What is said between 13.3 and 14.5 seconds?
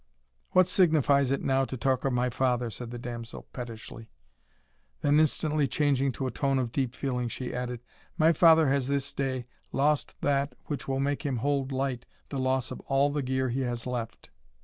he has left."